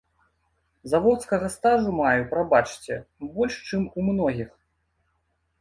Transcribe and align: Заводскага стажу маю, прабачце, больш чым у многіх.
Заводскага 0.93 1.51
стажу 1.57 1.93
маю, 2.01 2.21
прабачце, 2.33 2.97
больш 3.37 3.53
чым 3.69 3.81
у 3.97 4.07
многіх. 4.11 4.49